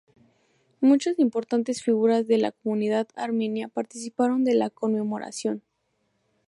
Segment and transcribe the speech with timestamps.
[0.79, 5.61] Muchas importantes figuras de la comunidad armenia participaron de la conmemoración.